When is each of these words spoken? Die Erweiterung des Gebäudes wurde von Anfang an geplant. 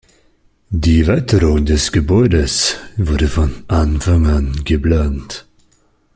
Die 0.71 1.01
Erweiterung 1.01 1.63
des 1.63 1.91
Gebäudes 1.91 2.75
wurde 2.97 3.27
von 3.27 3.63
Anfang 3.67 4.25
an 4.25 4.61
geplant. 4.65 5.45